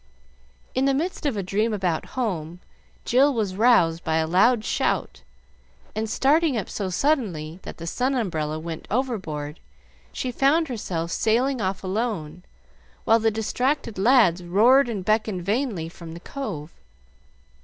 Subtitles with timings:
[0.73, 2.59] In the midst of a dream about home,
[3.05, 5.21] Jill was roused by a loud shout,
[5.93, 9.59] and, starting up so suddenly that the sun umbrella went overboard,
[10.11, 12.41] she found herself sailing off alone,
[13.05, 16.73] while the distracted lads roared and beckoned vainly from the cove.